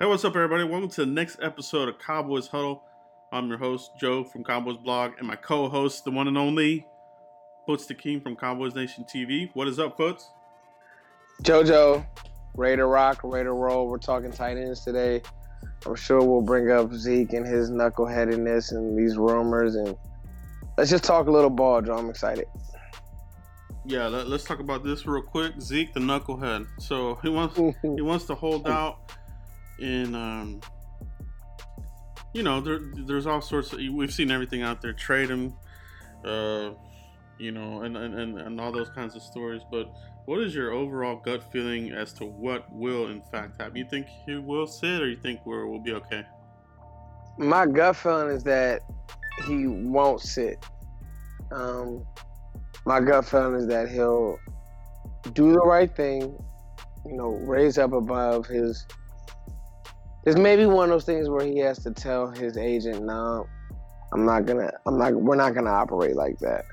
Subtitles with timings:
[0.00, 0.64] Hey, what's up, everybody?
[0.64, 2.82] Welcome to the next episode of Cowboys Huddle.
[3.32, 6.86] I'm your host, Joe from Cowboys Blog, and my co host, the one and only
[7.66, 9.50] Foots the King from Cowboys Nation TV.
[9.52, 10.30] What is up, Foots?
[11.42, 12.06] JoJo,
[12.54, 13.88] Raider Rock, Raider Roll.
[13.88, 15.20] We're talking tight ends today.
[15.84, 19.94] I'm sure we'll bring up Zeke and his knuckleheadedness and these rumors, and
[20.78, 21.98] let's just talk a little ball, Joe.
[21.98, 22.46] I'm excited.
[23.84, 25.60] Yeah, let, us talk about this real quick.
[25.60, 26.66] Zeke, the knucklehead.
[26.78, 29.12] So he wants he wants to hold out
[29.80, 30.60] in um,
[32.32, 35.54] you know there, there's all sorts of we've seen everything out there trade him
[36.24, 36.70] uh,
[37.38, 39.62] you know and, and and all those kinds of stories.
[39.70, 39.90] But
[40.26, 43.76] what is your overall gut feeling as to what will in fact happen?
[43.76, 46.24] You think he will sit or you think we're, we'll be okay?
[47.38, 48.82] My gut feeling is that
[49.46, 50.64] he won't sit.
[51.50, 52.06] Um,
[52.86, 54.38] my gut feeling is that he'll
[55.32, 56.36] do the right thing
[57.06, 58.86] you know raise up above his
[60.24, 63.46] it's maybe one of those things where he has to tell his agent, "No,
[64.12, 64.70] I'm not gonna.
[64.86, 65.14] I'm not.
[65.14, 66.64] We're not gonna operate like that."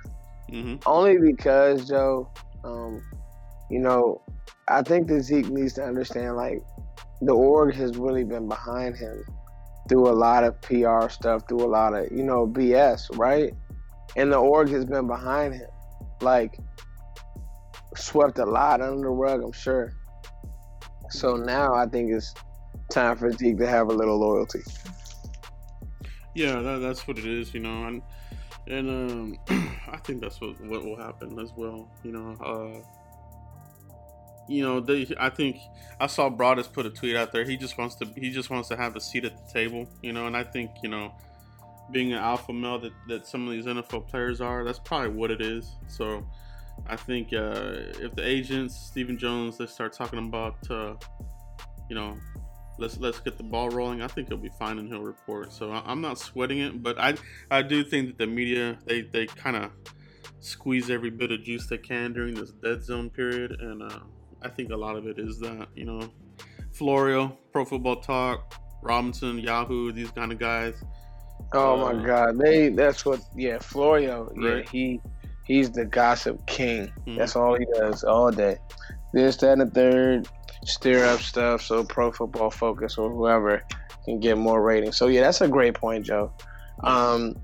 [0.52, 0.78] Mm-hmm.
[0.86, 2.30] Only because Joe,
[2.64, 3.02] um,
[3.70, 4.22] you know,
[4.68, 6.62] I think that Zeke needs to understand like
[7.22, 9.24] the org has really been behind him
[9.88, 13.54] through a lot of PR stuff, through a lot of you know BS, right?
[14.16, 15.70] And the org has been behind him,
[16.22, 16.58] like
[17.96, 19.94] swept a lot under the rug, I'm sure.
[21.10, 22.34] So now I think it's
[22.90, 24.62] time for Zeke to have a little loyalty.
[26.36, 28.02] Yeah, that, that's what it is, you know, and
[28.68, 29.40] and um,
[29.92, 31.90] I think that's what what will happen as well.
[32.04, 32.80] You know, uh,
[34.48, 35.08] you know, they.
[35.20, 35.58] I think
[36.00, 37.44] I saw Broadus put a tweet out there.
[37.44, 40.14] He just wants to he just wants to have a seat at the table, you
[40.14, 41.14] know, and I think you know,
[41.92, 45.32] being an alpha male that that some of these NFL players are, that's probably what
[45.32, 45.76] it is.
[45.88, 46.26] So.
[46.86, 50.94] I think uh, if the agents, Stephen Jones, they start talking about, uh,
[51.90, 52.18] you know,
[52.78, 54.02] let's let's get the ball rolling.
[54.02, 55.52] I think he'll be fine and he'll report.
[55.52, 57.16] So I, am not sweating it, but I
[57.52, 59.72] I do think that the media they they kind of
[60.40, 64.00] squeeze every bit of juice they can during this dead zone period, and uh,
[64.42, 66.10] I think a lot of it is that you know
[66.72, 70.84] Florio, Pro Football Talk, Robinson, Yahoo, these kind of guys.
[71.54, 74.58] Oh uh, my God, they that's what yeah Florio right?
[74.58, 75.02] yeah he
[75.44, 76.88] he's the gossip king.
[76.88, 77.18] Mm-hmm.
[77.18, 78.58] That's all he does all day.
[79.14, 80.28] This, that, and the third
[80.68, 83.64] stir up stuff so Pro Football Focus or whoever
[84.06, 84.98] can get more ratings.
[84.98, 86.32] So yeah, that's a great point, Joe.
[86.84, 87.36] Um,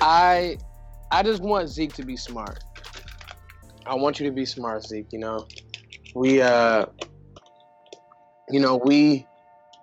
[0.00, 0.58] I
[1.10, 2.62] I just want Zeke to be smart.
[3.86, 5.12] I want you to be smart, Zeke.
[5.12, 5.46] You know,
[6.14, 6.86] we uh,
[8.50, 9.26] you know we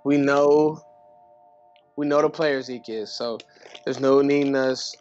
[0.03, 0.81] we know
[1.95, 3.11] we know the player Zeke is.
[3.11, 3.37] So
[3.85, 4.95] there's no needing us.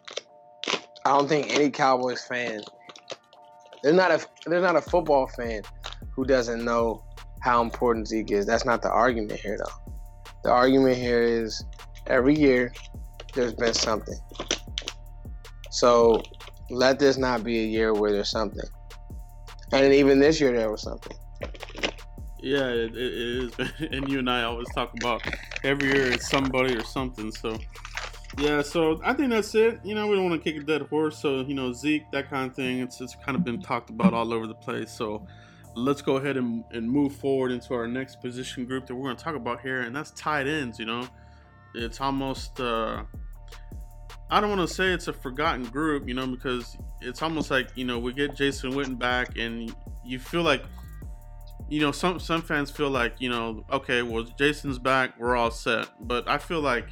[1.05, 2.61] I don't think any Cowboys fan.
[3.83, 5.61] They're not a they're not a football fan
[6.15, 7.03] who doesn't know
[7.41, 8.45] how important Zeke is.
[8.45, 9.93] That's not the argument here, though.
[10.43, 11.63] The argument here is
[12.07, 12.73] every year
[13.33, 14.17] there's been something.
[15.71, 16.21] So
[16.69, 18.69] let this not be a year where there's something.
[19.71, 21.15] And even this year there was something.
[22.39, 23.53] Yeah, it, it is.
[23.91, 25.21] And you and I always talk about
[25.63, 27.31] every year it's somebody or something.
[27.31, 27.57] So,
[28.37, 29.79] yeah, so I think that's it.
[29.83, 31.17] You know, we don't want to kick a dead horse.
[31.17, 34.13] So, you know, Zeke, that kind of thing, it's, it's kind of been talked about
[34.13, 34.91] all over the place.
[34.91, 35.25] So,
[35.75, 39.15] let's go ahead and, and move forward into our next position group that we're going
[39.15, 40.79] to talk about here, and that's tight ends.
[40.79, 41.07] You know,
[41.73, 43.03] it's almost uh,
[44.29, 47.69] I don't want to say it's a forgotten group, you know, because it's almost like
[47.75, 49.73] you know we get Jason Witten back, and
[50.05, 50.63] you feel like
[51.69, 55.51] you know some some fans feel like you know okay, well Jason's back, we're all
[55.51, 56.87] set, but I feel like.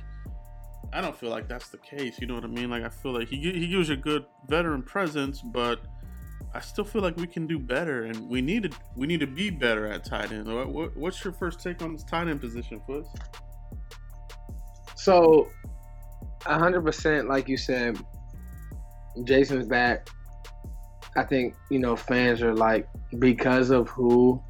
[0.92, 2.18] I don't feel like that's the case.
[2.20, 2.72] You know what I mean?
[2.72, 5.82] Like I feel like he he gives you a good veteran presence, but
[6.54, 9.28] I still feel like we can do better, and we need to we need to
[9.28, 10.54] be better at tight end.
[10.54, 13.10] What, what, what's your first take on this tight end position, Foots?
[14.96, 15.48] So,
[16.44, 18.00] hundred percent, like you said,
[19.26, 20.10] Jason's back.
[21.16, 22.88] I think you know fans are like
[23.20, 24.42] because of who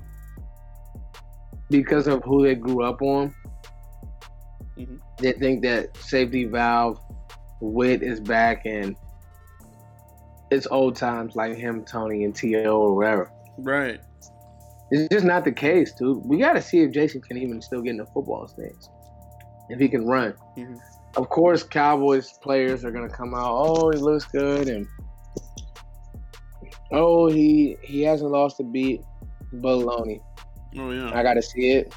[1.69, 3.33] because of who they grew up on.
[4.77, 4.95] Mm-hmm.
[5.19, 6.99] They think that safety valve
[7.61, 8.95] wit is back and
[10.51, 12.77] it's old times like him, Tony, and T.O.
[12.77, 13.31] or whatever.
[13.57, 13.99] Right.
[14.91, 16.25] It's just not the case, dude.
[16.25, 18.73] We got to see if Jason can even still get in the football stage,
[19.69, 20.33] if he can run.
[20.57, 20.75] Mm-hmm.
[21.15, 23.51] Of course, Cowboys players are gonna come out.
[23.51, 24.87] Oh, he looks good, and
[26.91, 29.01] oh, he he hasn't lost a beat.
[29.55, 30.21] Baloney.
[30.77, 31.11] Oh yeah.
[31.13, 31.93] I got to see it.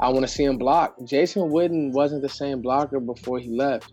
[0.00, 0.96] I want to see him block.
[1.04, 3.92] Jason Witten wasn't the same blocker before he left,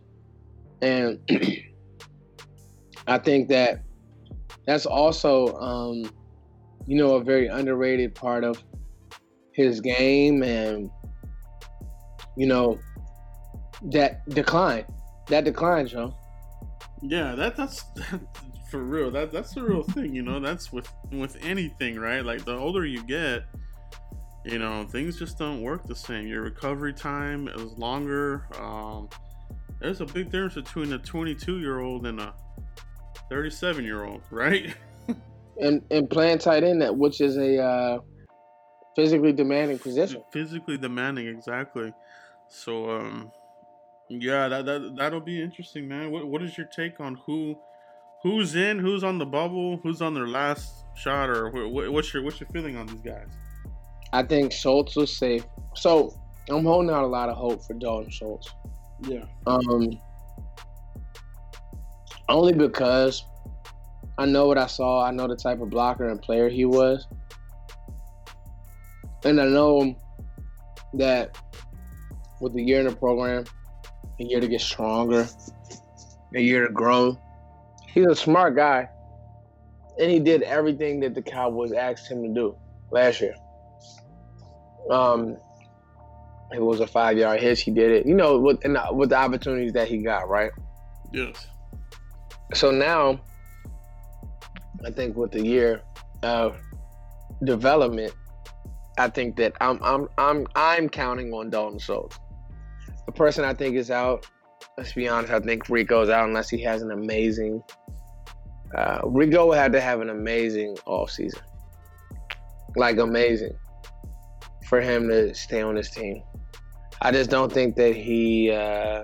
[0.82, 1.20] and
[3.08, 3.84] I think that
[4.66, 6.10] that's also, um,
[6.88, 8.64] you know, a very underrated part of
[9.54, 10.90] his game, and
[12.36, 12.80] you know,
[13.92, 14.86] that decline.
[15.28, 16.16] That decline, Joe.
[17.02, 17.84] Yeah, that that's
[18.72, 19.12] for real.
[19.12, 20.40] That that's the real thing, you know.
[20.40, 22.24] That's with with anything, right?
[22.24, 23.44] Like the older you get,
[24.46, 26.28] you know, things just don't work the same.
[26.28, 28.48] Your recovery time is longer.
[28.60, 29.10] Um,
[29.80, 32.34] there's a big difference between a 22 year old and a
[33.30, 34.74] 37 year old, right?
[35.60, 38.00] and and playing tight end, that which is a uh,
[38.96, 40.24] physically demanding position.
[40.32, 41.94] Physically demanding, exactly.
[42.50, 43.32] So, um,
[44.10, 46.12] yeah, that that that'll be interesting, man.
[46.12, 47.58] What what is your take on who
[48.24, 52.24] who's in, who's on the bubble, who's on their last shot, or what, what's your
[52.24, 53.28] what's your feeling on these guys?
[54.14, 55.46] I think Schultz was safe.
[55.76, 56.18] So
[56.50, 58.50] I'm holding out a lot of hope for Dalton Schultz.
[59.08, 59.26] Yeah.
[59.46, 60.00] Um.
[62.28, 63.24] Only because
[64.18, 65.04] I know what I saw.
[65.04, 67.06] I know the type of blocker and player he was,
[69.24, 69.96] and I know
[70.94, 71.38] that
[72.40, 73.44] with the year in the program,
[74.20, 75.28] a year to get stronger,
[76.34, 77.18] a year to grow.
[77.94, 78.90] He's a smart guy,
[80.00, 82.56] and he did everything that the Cowboys asked him to do
[82.92, 83.36] last year.
[84.90, 85.38] Um,
[86.52, 87.62] it was a five yard hitch.
[87.62, 88.60] He did it, you know, with
[88.92, 90.52] with the opportunities that he got, right?
[91.12, 91.48] Yes.
[92.54, 93.20] So now,
[94.86, 95.82] I think with the year
[96.22, 96.58] of
[97.44, 98.14] development,
[98.98, 102.18] I think that I'm I'm I'm I'm counting on Dalton Schultz.
[103.06, 104.28] The person I think is out.
[104.78, 105.32] Let's be honest.
[105.32, 107.64] I think Rico's out unless he has an amazing.
[108.76, 111.42] Uh, Rico had to have an amazing off season,
[112.76, 113.56] like amazing,
[114.68, 116.22] for him to stay on this team.
[117.02, 118.52] I just don't think that he.
[118.52, 119.04] Uh,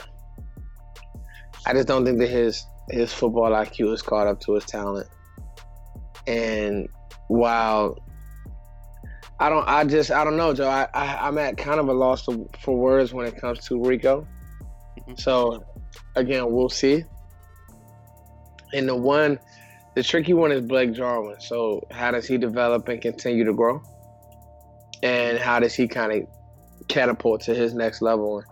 [1.65, 5.07] I just don't think that his his football IQ is caught up to his talent.
[6.27, 6.87] And
[7.27, 7.97] while
[9.39, 10.67] I don't, I just, I don't know, Joe.
[10.67, 13.81] I, I am at kind of a loss to, for words when it comes to
[13.81, 14.27] Rico.
[14.99, 15.13] Mm-hmm.
[15.17, 15.65] So
[16.15, 17.05] again, we'll see.
[18.73, 19.39] And the one,
[19.95, 21.37] the tricky one is Blake Jarwin.
[21.39, 23.81] So how does he develop and continue to grow?
[25.03, 28.43] And how does he kind of catapult to his next level?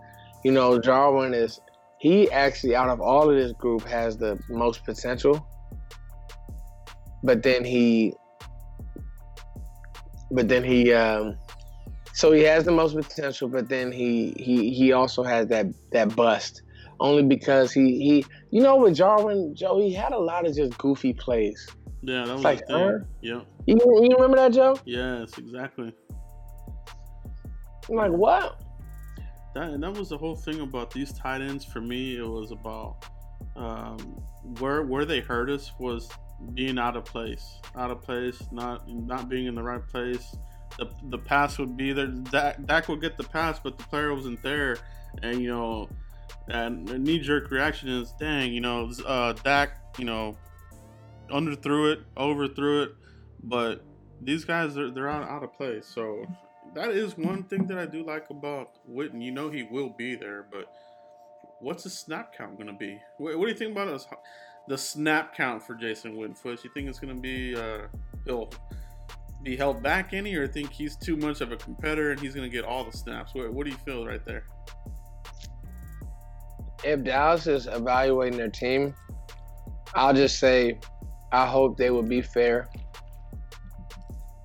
[0.44, 1.60] You know, Jarwin is
[2.00, 5.46] he actually out of all of this group has the most potential.
[7.22, 8.14] But then he
[10.32, 11.36] but then he um
[12.14, 16.16] so he has the most potential but then he he he also has that that
[16.16, 16.62] bust.
[17.00, 20.76] Only because he he you know with Jarwin Joe he had a lot of just
[20.78, 21.68] goofy plays.
[22.02, 23.42] Yeah that was like uh, yeah.
[23.66, 24.78] you, you remember that Joe?
[24.86, 25.92] Yes exactly.
[27.90, 28.58] I'm like what
[29.54, 32.16] that and that was the whole thing about these tight ends for me.
[32.16, 33.04] It was about
[33.56, 33.98] um,
[34.58, 36.08] where where they hurt us was
[36.54, 40.36] being out of place, out of place, not not being in the right place.
[40.78, 42.06] The, the pass would be there.
[42.06, 44.76] Dak, Dak would get the pass, but the player wasn't there,
[45.22, 45.88] and you know,
[46.48, 50.36] and knee jerk reaction is, dang, you know, uh, Dak, you know,
[51.30, 52.94] underthrew it, overthrew it,
[53.42, 53.84] but
[54.22, 55.86] these guys are they're out out of place.
[55.86, 56.24] So
[56.74, 59.22] that is one thing that I do like about Witten.
[59.22, 60.72] You know he will be there, but
[61.60, 62.98] what's the snap count going to be?
[63.18, 64.04] What, what, do you think about
[64.68, 66.36] the snap count for Jason Witten?
[66.44, 67.86] You think it's going to be uh,
[68.24, 68.50] he'll
[69.42, 72.48] be held back any, or think he's too much of a competitor and he's going
[72.48, 73.34] to get all the snaps?
[73.34, 74.44] What, what do you feel right there?
[76.84, 78.94] If Dallas is evaluating their team,
[79.94, 80.78] I'll just say
[81.32, 82.68] I hope they will be fair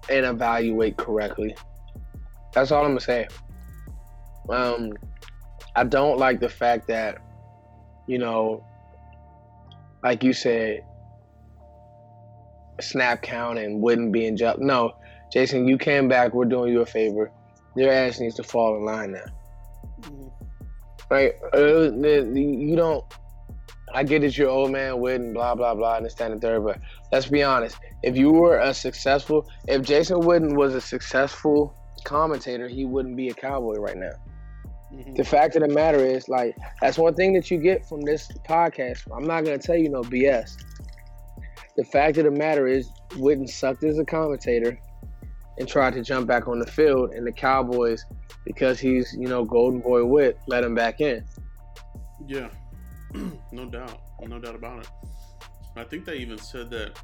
[0.10, 1.56] and evaluate correctly.
[2.56, 3.28] That's all I'm gonna say.
[4.50, 4.94] Um,
[5.76, 7.18] I don't like the fact that,
[8.08, 8.66] you know,
[10.04, 10.86] like you said,
[12.80, 14.60] snap count and wouldn't be in jump.
[14.60, 14.94] No,
[15.34, 16.34] Jason, you came back.
[16.34, 17.30] We're doing you a favor.
[17.76, 19.26] Your ass needs to fall in line now.
[20.02, 20.28] Mm-hmm.
[21.10, 21.34] Right?
[21.54, 23.04] Uh, you don't.
[23.94, 26.42] I get that you're old man with and blah blah blah and this that and
[26.42, 26.80] third, but
[27.12, 27.78] let's be honest.
[28.02, 33.30] If you were a successful, if Jason Witten was a successful commentator, he wouldn't be
[33.30, 34.12] a cowboy right now.
[34.94, 35.16] Mm-hmm.
[35.16, 38.32] The fact of the matter is, like, that's one thing that you get from this
[38.48, 39.04] podcast.
[39.14, 40.56] I'm not gonna tell you no BS.
[41.76, 44.80] The fact of the matter is, Witten sucked as a commentator
[45.58, 48.06] and tried to jump back on the field, and the Cowboys,
[48.46, 51.26] because he's you know Golden Boy Wit, let him back in.
[52.28, 52.50] Yeah,
[53.52, 54.90] no doubt, no doubt about it.
[55.76, 56.98] I think they even said that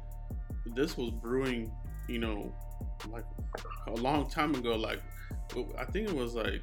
[0.74, 1.70] this was brewing,
[2.08, 2.54] you know,
[3.10, 3.24] like
[3.88, 4.76] a long time ago.
[4.76, 5.00] Like
[5.78, 6.62] I think it was like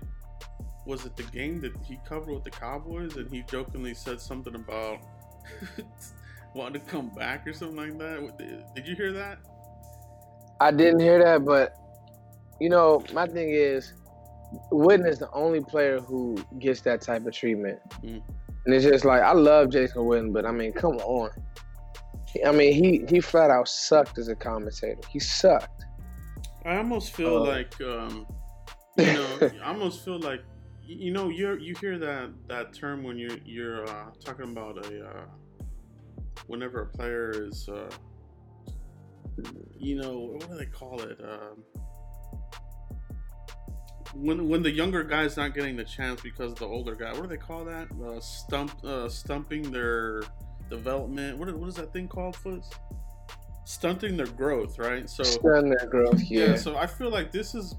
[0.85, 4.55] was it the game that he covered with the Cowboys and he jokingly said something
[4.55, 4.99] about
[6.55, 8.71] wanting to come back or something like that.
[8.75, 9.39] Did you hear that?
[10.59, 11.75] I didn't hear that, but
[12.59, 13.93] you know, my thing is
[14.71, 17.79] Witten is the only player who gets that type of treatment.
[18.03, 18.21] Mm.
[18.65, 21.29] And it's just like I love Jason Witten, but I mean, come on.
[22.45, 25.01] I mean, he he flat out sucked as a commentator.
[25.09, 25.85] He sucked.
[26.69, 28.27] I almost feel uh, like, um,
[28.97, 30.43] you know, I almost feel like,
[30.85, 35.07] you know, you you hear that that term when you're you're uh, talking about a
[35.07, 35.25] uh,
[36.45, 37.89] whenever a player is, uh,
[39.79, 41.19] you know, what do they call it?
[41.23, 41.63] Um,
[44.13, 47.27] when when the younger guy's not getting the chance because the older guy, what do
[47.27, 47.87] they call that?
[48.03, 50.21] Uh, stump, uh, stumping their
[50.69, 51.39] development.
[51.39, 52.69] What, what is that thing called, Foots?
[53.69, 55.07] Stunting their growth, right?
[55.07, 56.47] So stunting their growth, yeah.
[56.47, 56.55] yeah.
[56.55, 57.75] So I feel like this is,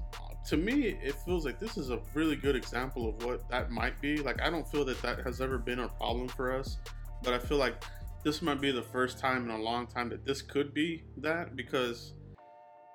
[0.47, 3.99] to me, it feels like this is a really good example of what that might
[3.99, 4.15] be.
[4.15, 6.77] Like I don't feel that that has ever been a problem for us,
[7.23, 7.83] but I feel like
[8.23, 11.57] this might be the first time in a long time that this could be that
[11.57, 12.13] because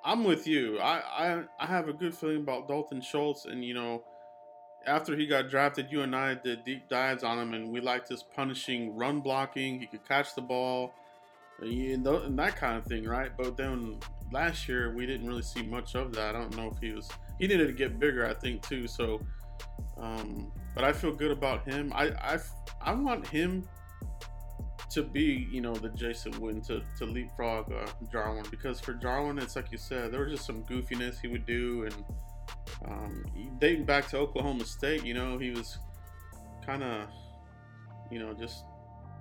[0.03, 0.79] I'm with you.
[0.79, 4.05] I, I I have a good feeling about Dalton Schultz, and you know,
[4.87, 8.09] after he got drafted, you and I did deep dives on him, and we liked
[8.09, 9.81] his punishing run blocking.
[9.81, 10.95] He could catch the ball,
[11.61, 13.31] and, and that kind of thing, right?
[13.37, 13.99] But then
[14.33, 16.35] last year we didn't really see much of that.
[16.35, 17.09] I don't know if he was
[17.39, 18.87] he needed to get bigger, I think too.
[18.87, 19.21] So,
[19.99, 21.93] um, but I feel good about him.
[21.95, 22.39] I I
[22.81, 23.69] I want him
[24.91, 29.39] to be, you know, the Jason Witten to, to leapfrog uh, Jarwin because for Jarwin,
[29.39, 32.05] it's like you said, there was just some goofiness he would do, and
[32.89, 33.25] um,
[33.59, 35.79] dating back to Oklahoma State, you know, he was
[36.65, 37.09] kind of,
[38.11, 38.65] you know, just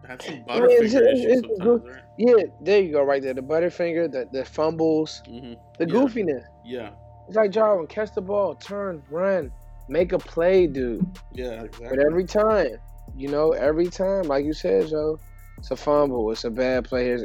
[0.07, 2.01] had some butterfinger it's, it's, right?
[2.17, 3.33] Yeah, there you go, right there.
[3.33, 5.53] The butterfinger, the the fumbles, mm-hmm.
[5.79, 5.93] the yeah.
[5.93, 6.43] goofiness.
[6.63, 6.89] Yeah,
[7.27, 9.51] it's like Jarwin, catch the ball, turn, run,
[9.89, 11.05] make a play, dude.
[11.33, 11.87] Yeah, exactly.
[11.89, 12.77] But every time,
[13.15, 15.19] you know, every time, like you said, Joe,
[15.57, 16.31] it's a fumble.
[16.31, 17.17] It's a bad play.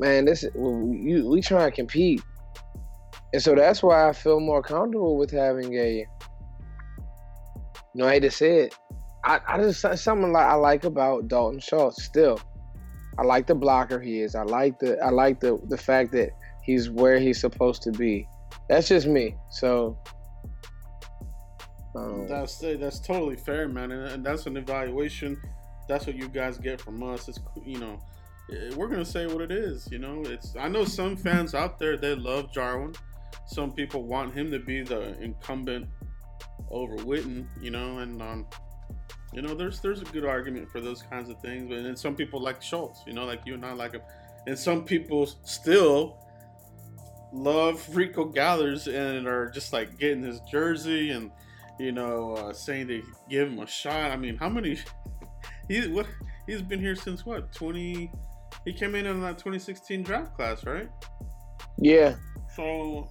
[0.00, 2.22] Man, this we, we try to compete,
[3.32, 6.06] and so that's why I feel more comfortable with having a.
[7.94, 8.74] You know, I hate to say it.
[9.32, 12.40] I, I just something like I like about Dalton Schultz still.
[13.18, 14.34] I like the blocker he is.
[14.34, 16.30] I like the I like the the fact that
[16.62, 18.26] he's where he's supposed to be.
[18.68, 19.36] That's just me.
[19.50, 19.98] So
[21.94, 25.38] um, that's that's totally fair, man, and, and that's an evaluation
[25.88, 27.28] that's what you guys get from us.
[27.28, 28.00] It's you know,
[28.50, 29.88] eh, we're gonna say what it is.
[29.90, 32.94] You know, it's I know some fans out there they love Jarwin.
[33.46, 35.88] Some people want him to be the incumbent
[36.70, 37.46] over Witten.
[37.60, 38.46] You know, and um,
[39.32, 41.68] you know, there's there's a good argument for those kinds of things.
[41.68, 43.00] But then some people like Schultz.
[43.06, 44.02] You know, like you and I like him,
[44.46, 46.18] and some people still
[47.32, 51.30] love Rico Gathers and are just like getting his jersey and
[51.80, 54.10] you know uh, saying they give him a shot.
[54.10, 54.78] I mean, how many
[55.68, 56.06] He's what?
[56.46, 57.52] He's been here since what?
[57.52, 58.10] Twenty.
[58.64, 60.88] He came in in that 2016 draft class, right?
[61.78, 62.14] Yeah.
[62.54, 63.10] So,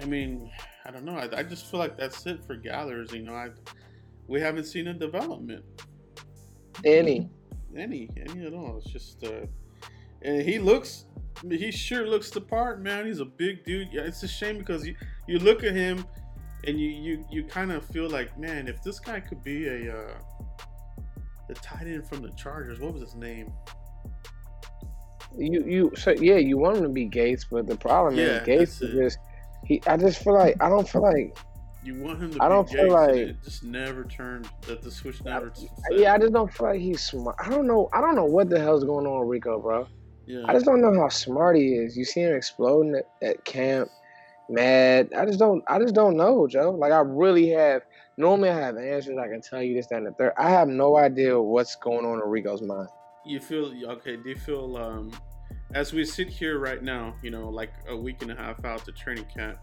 [0.00, 0.50] I mean,
[0.84, 1.16] I don't know.
[1.16, 3.12] I, I just feel like that's it for Gathers.
[3.12, 3.48] You know, I
[4.28, 5.64] we haven't seen a development.
[6.84, 7.28] Any.
[7.76, 8.78] Any, any at all.
[8.78, 9.46] It's just, uh,
[10.22, 11.06] and he looks,
[11.48, 13.06] he sure looks the part, man.
[13.06, 13.88] He's a big dude.
[13.92, 14.94] Yeah, it's a shame because you
[15.26, 16.06] you look at him,
[16.66, 19.94] and you you you kind of feel like, man, if this guy could be a
[19.94, 20.14] uh,
[21.48, 22.80] the tight end from the Chargers.
[22.80, 23.52] What was his name?
[25.36, 28.46] You you so yeah, you want him to be Gates, but the problem yeah, is
[28.46, 29.18] Gates is just
[29.64, 29.82] he.
[29.86, 31.36] I just feel like I don't feel like
[31.84, 32.42] you want him to.
[32.42, 34.48] I don't feel like it just never turned.
[34.62, 35.52] That the switch never.
[35.90, 37.36] I, yeah, I just don't feel like he's smart.
[37.38, 37.88] I don't know.
[37.92, 39.86] I don't know what the hell's going on with Rico, bro.
[40.26, 40.44] Yeah.
[40.46, 41.96] I just don't know how smart he is.
[41.96, 43.90] You see him exploding at, at camp,
[44.48, 45.10] mad.
[45.16, 45.62] I just don't.
[45.68, 46.70] I just don't know, Joe.
[46.70, 47.82] Like I really have
[48.16, 49.18] normally I have answers.
[49.18, 50.32] I can tell you this, that, and the third.
[50.38, 52.88] I have no idea what's going on in Rico's mind.
[53.26, 54.16] You feel okay?
[54.16, 55.12] Do you feel um,
[55.74, 57.14] as we sit here right now?
[57.22, 59.58] You know, like a week and a half out to training camp.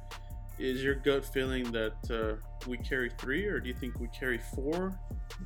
[0.62, 2.36] Is your gut feeling that uh,
[2.68, 4.96] we carry three, or do you think we carry four?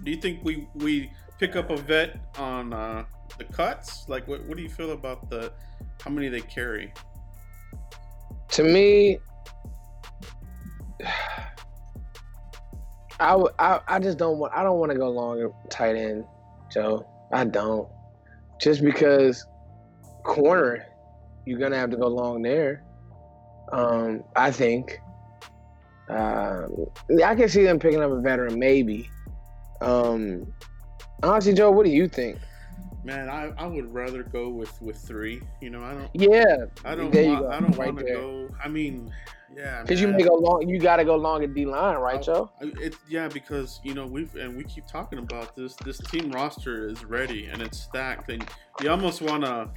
[0.03, 3.05] Do you think we we pick up a vet on uh,
[3.37, 4.09] the cuts?
[4.09, 5.53] Like, what, what do you feel about the
[6.01, 6.93] how many they carry?
[8.49, 9.19] To me,
[13.21, 16.25] I, I, I just don't want I don't want to go long tight end,
[16.73, 17.07] Joe.
[17.31, 17.87] I don't.
[18.59, 19.45] Just because
[20.25, 20.85] corner,
[21.45, 22.83] you're gonna have to go long there.
[23.71, 24.99] Um, I think.
[26.09, 26.67] Uh,
[27.23, 29.09] I can see them picking up a veteran, maybe.
[29.81, 30.53] Um,
[31.23, 32.37] honestly, Joe, what do you think?
[33.03, 35.41] Man, I, I would rather go with, with three.
[35.61, 36.09] You know, I don't.
[36.13, 36.65] Yeah.
[36.83, 37.11] I don't.
[37.11, 38.49] There Want, I don't right want to go.
[38.63, 39.11] I mean,
[39.55, 40.67] yeah, because you may go long.
[40.67, 42.51] You got to go long at D line, right, Joe?
[42.59, 45.75] It, yeah, because you know we've and we keep talking about this.
[45.75, 48.45] This team roster is ready and it's stacked, and
[48.81, 49.69] you almost want to.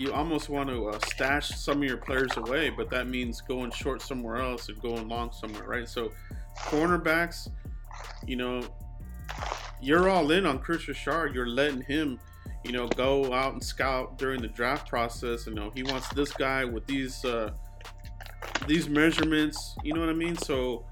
[0.00, 3.70] You almost want to uh, stash some of your players away, but that means going
[3.70, 5.86] short somewhere else and going long somewhere, right?
[5.86, 6.10] So,
[6.56, 7.50] cornerbacks,
[8.26, 8.62] you know,
[9.82, 11.34] you're all in on Kris Richard.
[11.34, 12.18] You're letting him,
[12.64, 15.46] you know, go out and scout during the draft process.
[15.46, 17.50] You know, he wants this guy with these uh,
[18.66, 19.76] these measurements.
[19.84, 20.36] You know what I mean?
[20.38, 20.86] So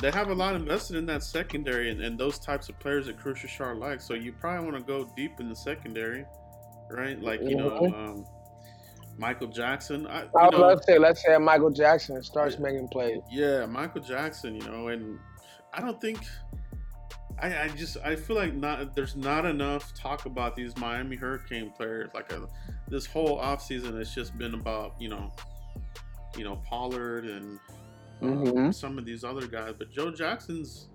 [0.00, 3.18] they have a lot invested in that secondary and, and those types of players that
[3.18, 4.06] Kris Richard likes.
[4.06, 6.24] So you probably want to go deep in the secondary,
[6.90, 7.20] right?
[7.20, 7.70] Like you know.
[7.70, 8.10] Mm-hmm.
[8.10, 8.26] Um,
[9.18, 10.06] Michael Jackson.
[10.06, 13.18] I, I would love to say, let's say Michael Jackson starts yeah, making plays.
[13.30, 15.18] Yeah, Michael Jackson, you know, and
[15.74, 16.20] I don't think
[17.42, 21.70] I, I just I feel like not there's not enough talk about these Miami Hurricane
[21.70, 22.10] players.
[22.14, 22.46] Like a, uh,
[22.88, 25.32] this whole offseason it's just been about you know,
[26.36, 27.58] you know Pollard and
[28.22, 28.70] uh, mm-hmm.
[28.72, 29.74] some of these other guys.
[29.78, 30.88] But Joe Jackson's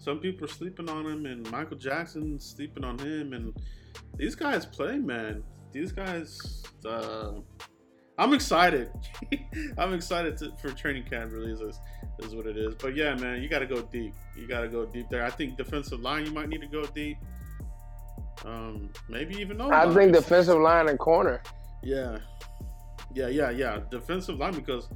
[0.00, 3.54] some people are sleeping on him, and Michael Jackson's sleeping on him, and
[4.16, 5.42] these guys play, man.
[5.72, 6.62] These guys.
[6.84, 7.32] Uh,
[8.18, 8.90] I'm excited.
[9.78, 11.78] I'm excited to, for training camp releases
[12.18, 12.74] is what it is.
[12.74, 14.12] But yeah, man, you got to go deep.
[14.36, 15.24] You got to go deep there.
[15.24, 17.16] I think defensive line, you might need to go deep.
[18.44, 19.72] Um, maybe even over.
[19.72, 21.42] I think defensive line and corner.
[21.82, 22.18] Yeah,
[23.14, 23.80] yeah, yeah, yeah.
[23.90, 24.88] Defensive line because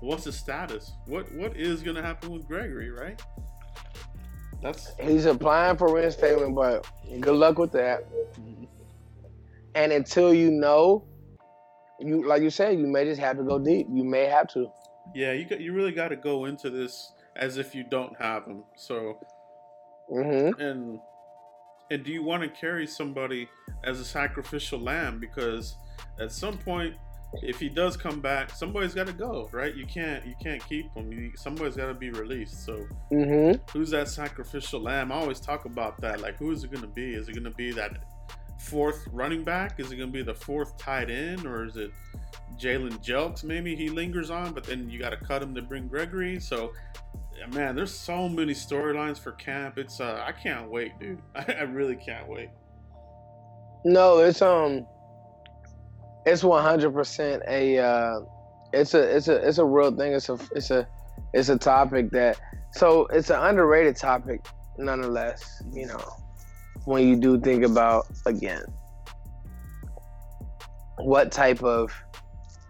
[0.00, 0.92] what's the status?
[1.06, 2.90] What what is going to happen with Gregory?
[2.90, 3.20] Right.
[4.62, 6.86] That's he's applying for reinstatement, but
[7.20, 8.06] good luck with that.
[9.74, 11.06] And until you know,
[12.00, 13.86] you like you said, you may just have to go deep.
[13.90, 14.66] You may have to.
[15.14, 18.46] Yeah, you got, you really got to go into this as if you don't have
[18.46, 18.64] them.
[18.76, 19.18] So,
[20.12, 20.60] mm-hmm.
[20.60, 20.98] and
[21.90, 23.48] and do you want to carry somebody
[23.84, 25.18] as a sacrificial lamb?
[25.18, 25.76] Because
[26.20, 26.94] at some point,
[27.42, 29.74] if he does come back, somebody's got to go, right?
[29.74, 31.12] You can't you can't keep him.
[31.12, 32.64] You, somebody's got to be released.
[32.64, 33.60] So, mm-hmm.
[33.72, 35.12] who's that sacrificial lamb?
[35.12, 36.20] I always talk about that.
[36.20, 37.14] Like, who is it going to be?
[37.14, 37.92] Is it going to be that
[38.60, 39.80] fourth running back?
[39.80, 41.90] Is it going to be the fourth tight end, or is it
[42.58, 43.42] Jalen Jelks?
[43.42, 46.38] Maybe he lingers on, but then you got to cut him to bring Gregory.
[46.38, 46.72] So,
[47.52, 49.78] man, there's so many storylines for camp.
[49.78, 51.20] It's uh, I can't wait, dude.
[51.34, 52.50] I, I really can't wait.
[53.84, 54.86] No, it's um,
[56.26, 58.20] it's 100 percent a uh,
[58.72, 60.12] it's a it's a it's a real thing.
[60.12, 60.86] It's a it's a
[61.32, 62.38] it's a topic that
[62.72, 64.44] so it's an underrated topic
[64.76, 65.62] nonetheless.
[65.72, 66.04] You know,
[66.90, 68.64] when you do think about again
[70.98, 71.92] what type of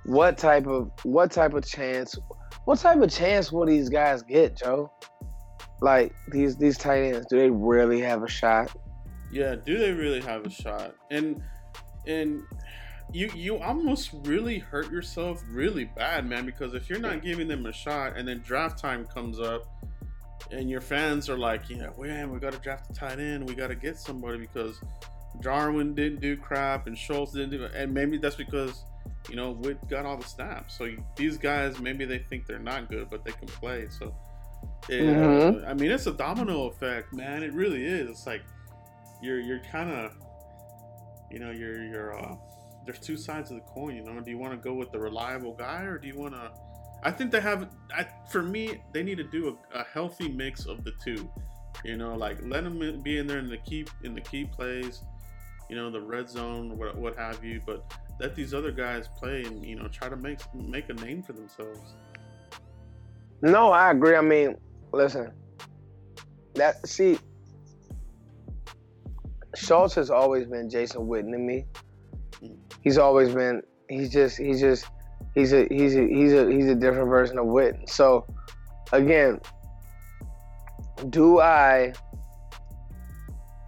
[0.05, 2.17] what type of what type of chance
[2.67, 4.93] what type of chance will these guys get joe?
[5.81, 8.71] Like these these tight ends do they really have a shot?
[9.33, 10.95] Yeah do they really have a shot?
[11.11, 11.43] And
[12.07, 12.43] and
[13.13, 17.65] you you almost really hurt yourself really bad man because if you're not giving them
[17.65, 19.63] a shot and then draft time comes up
[20.51, 23.49] and your fans are like, yeah, man, we got to draft a tight end.
[23.49, 24.81] We got to get somebody because
[25.41, 27.73] Jarwin didn't do crap and Schultz didn't do it.
[27.75, 28.85] And maybe that's because,
[29.29, 30.77] you know, Witt got all the snaps.
[30.77, 33.87] So these guys, maybe they think they're not good, but they can play.
[33.89, 34.15] So,
[34.89, 35.67] it, mm-hmm.
[35.67, 37.43] I mean, it's a domino effect, man.
[37.43, 38.11] It really is.
[38.11, 38.43] It's like
[39.23, 40.13] you're you're kind of,
[41.31, 42.19] you know, you're you're.
[42.19, 42.37] Uh,
[42.87, 43.95] there's two sides of the coin.
[43.95, 46.35] You know, do you want to go with the reliable guy or do you want
[46.35, 46.51] to
[47.03, 47.71] I think they have.
[47.97, 51.31] I, for me, they need to do a, a, healthy mix of the two.
[51.85, 55.03] You know, like let them be in there in the key in the key plays.
[55.71, 57.61] You know, the red zone, what what have you.
[57.65, 61.23] But let these other guys play and you know try to make make a name
[61.23, 61.95] for themselves.
[63.41, 64.17] No, I agree.
[64.17, 64.57] I mean,
[64.93, 65.33] listen,
[66.55, 67.19] that see,
[69.55, 71.65] Schultz has always been Jason Witten to me.
[72.43, 72.57] Mm.
[72.83, 73.63] He's always been.
[73.89, 74.37] He's just.
[74.37, 74.85] He's just
[75.35, 77.89] he's a he's a he's a he's a different version of Witten.
[77.89, 78.27] So
[78.93, 79.41] again,
[81.09, 81.93] do I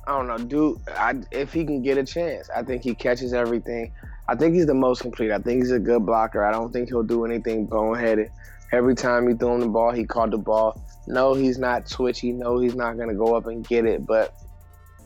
[0.07, 3.33] I don't know, do I if he can get a chance, I think he catches
[3.33, 3.93] everything.
[4.29, 5.31] I think he's the most complete.
[5.31, 6.45] I think he's a good blocker.
[6.45, 8.31] I don't think he'll do anything boneheaded.
[8.73, 10.83] Every time you throw him the ball, he caught the ball.
[11.07, 12.33] No, he's not twitchy.
[12.33, 14.07] No, he's not gonna go up and get it.
[14.07, 14.35] But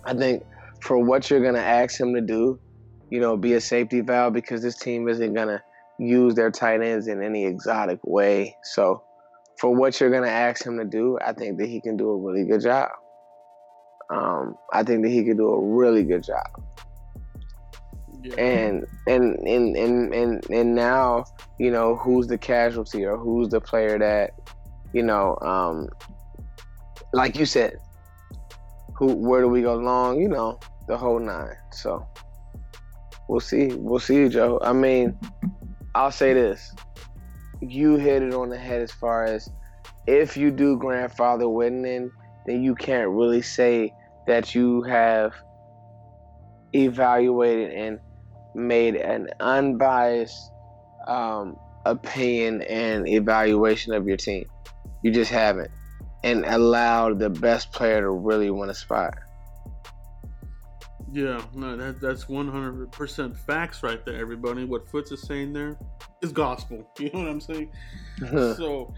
[0.05, 0.45] I think
[0.81, 2.59] for what you're gonna ask him to do,
[3.11, 5.63] you know, be a safety valve because this team isn't gonna
[5.99, 8.57] use their tight ends in any exotic way.
[8.63, 9.03] So,
[9.59, 12.11] for what you're going to ask him to do, I think that he can do
[12.11, 12.91] a really good job.
[14.11, 16.47] Um, I think that he can do a really good job.
[18.23, 18.35] Yeah.
[18.41, 21.27] And, and and and and and now
[21.61, 24.33] you know who's the casualty or who's the player that
[24.93, 25.89] you know um,
[27.13, 27.79] like you said
[28.97, 32.07] who where do we go long you know the whole nine so
[33.29, 35.17] we'll see we'll see joe i mean
[35.97, 36.75] I'll say this.
[37.63, 39.49] You hit it on the head as far as
[40.07, 42.11] if you do grandfather Witten,
[42.45, 43.95] then you can't really say
[44.27, 45.33] that you have
[46.75, 47.99] evaluated and
[48.55, 50.51] made an unbiased
[51.09, 51.57] um,
[51.87, 54.45] opinion and evaluation of your team.
[55.03, 55.71] You just haven't.
[56.23, 59.15] and allowed the best player to really win a spot.
[61.13, 64.65] Yeah, no, that that's one hundred percent facts right there, everybody.
[64.65, 65.79] What Foots is saying there
[66.23, 66.91] is gospel.
[66.99, 67.71] You know what I'm saying?
[68.57, 68.93] so,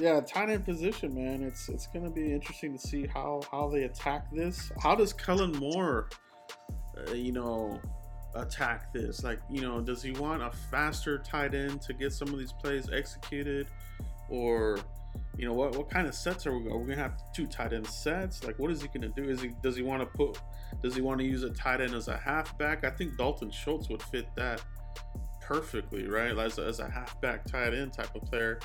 [0.00, 1.42] yeah, tight end position, man.
[1.42, 4.72] It's it's gonna be interesting to see how how they attack this.
[4.80, 6.08] How does Kellen Moore,
[6.96, 7.80] uh, you know,
[8.34, 9.22] attack this?
[9.22, 12.52] Like, you know, does he want a faster tight end to get some of these
[12.52, 13.66] plays executed,
[14.30, 14.78] or
[15.36, 16.70] you know what what kind of sets are we?
[16.70, 18.44] Are we gonna have two tight end sets?
[18.44, 19.24] Like, what is he gonna do?
[19.28, 20.38] Is he does he want to put
[20.82, 22.84] does he want to use a tight end as a halfback?
[22.84, 24.62] I think Dalton Schultz would fit that
[25.40, 26.36] perfectly, right?
[26.36, 28.58] As a, as a halfback tight end type of player.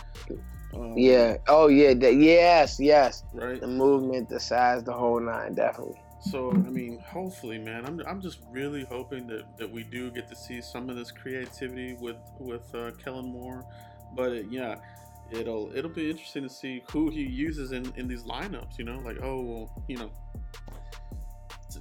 [0.73, 1.37] Um, yeah.
[1.47, 1.93] Oh yeah.
[1.93, 2.79] The, yes.
[2.79, 3.23] Yes.
[3.33, 3.59] Right.
[3.59, 5.99] The movement, the size, the whole nine, definitely.
[6.29, 10.29] So I mean, hopefully, man, I'm, I'm just really hoping that, that we do get
[10.29, 13.65] to see some of this creativity with with uh, Kellen Moore,
[14.15, 14.75] but it, yeah,
[15.31, 18.77] it'll it'll be interesting to see who he uses in, in these lineups.
[18.77, 20.11] You know, like oh well, you know,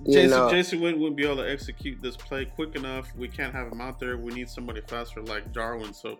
[0.06, 3.14] Jason know, Jason wouldn't, wouldn't be able to execute this play quick enough.
[3.16, 4.16] We can't have him out there.
[4.16, 5.92] We need somebody faster like Jarwin.
[5.92, 6.18] So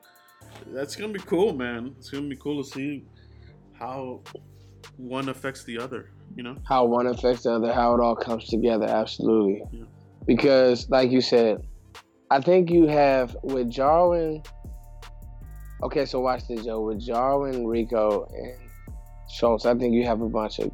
[0.66, 1.94] that's gonna be cool, man.
[1.98, 3.04] It's gonna be cool to see
[3.78, 4.22] how
[4.96, 8.48] one affects the other you know how one affects the other how it all comes
[8.48, 9.84] together absolutely yeah.
[10.26, 11.66] because like you said
[12.30, 14.42] i think you have with jarwin
[15.82, 18.54] okay so watch this joe with jarwin rico and
[19.28, 20.70] schultz i think you have a bunch of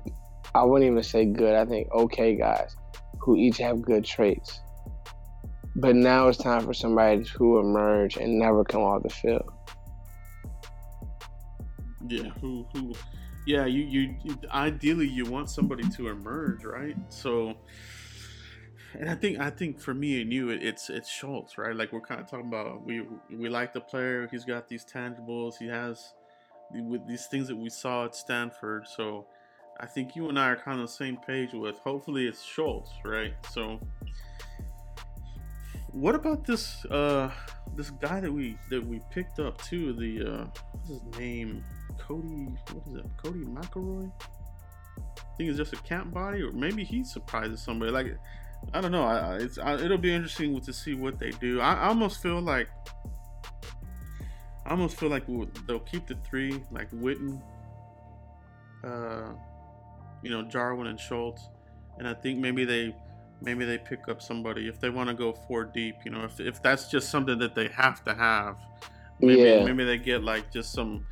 [0.54, 2.76] i wouldn't even say good i think okay guys
[3.26, 4.60] who each have good traits.
[5.74, 9.50] But now it's time for somebody who emerge and never come off the field.
[12.08, 12.92] Yeah who who
[13.46, 13.84] yeah, you,
[14.24, 16.96] you ideally you want somebody to emerge, right?
[17.10, 17.54] So,
[18.98, 21.74] and I think I think for me and you, it's it's Schultz, right?
[21.74, 24.28] Like we're kind of talking about we we like the player.
[24.30, 25.54] He's got these tangibles.
[25.58, 26.12] He has
[26.72, 28.86] with these things that we saw at Stanford.
[28.86, 29.26] So,
[29.78, 31.78] I think you and I are kind of the same page with.
[31.78, 33.34] Hopefully, it's Schultz, right?
[33.50, 33.80] So,
[35.92, 37.30] what about this uh
[37.76, 39.92] this guy that we that we picked up too?
[39.92, 41.64] The uh, what's his name?
[41.98, 43.16] Cody, what is it?
[43.16, 44.12] Codey McElroy?
[44.98, 47.90] I think it's just a camp body, or maybe he surprises somebody.
[47.90, 48.16] Like,
[48.72, 49.04] I don't know.
[49.04, 51.60] I, it's I, it'll be interesting to see what they do.
[51.60, 52.68] I, I almost feel like,
[54.64, 55.24] I almost feel like
[55.66, 57.40] they'll keep the three, like Witten,
[58.84, 59.32] uh,
[60.22, 61.48] you know, Jarwin and Schultz,
[61.98, 62.94] and I think maybe they
[63.42, 65.96] maybe they pick up somebody if they want to go four deep.
[66.04, 68.56] You know, if if that's just something that they have to have,
[69.20, 69.64] maybe yeah.
[69.64, 71.06] maybe they get like just some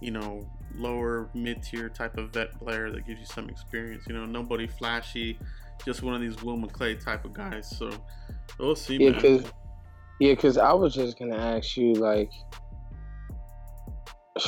[0.00, 4.04] you know, lower mid tier type of vet player that gives you some experience.
[4.08, 5.38] You know, nobody flashy,
[5.84, 7.74] just one of these Will McClay type of guys.
[7.76, 7.90] So
[8.58, 8.96] we'll see.
[8.96, 9.44] Yeah, because
[10.20, 12.30] yeah, because I was just gonna ask you like,